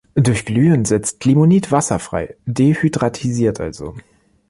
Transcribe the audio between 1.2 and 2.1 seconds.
Limonit Wasser